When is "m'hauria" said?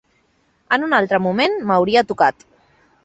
1.73-2.07